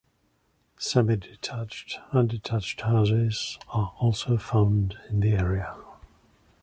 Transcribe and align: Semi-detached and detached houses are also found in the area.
Semi-detached 0.79 1.99
and 2.11 2.27
detached 2.27 2.81
houses 2.81 3.59
are 3.69 3.93
also 3.99 4.35
found 4.35 4.97
in 5.11 5.19
the 5.19 5.33
area. 5.33 5.77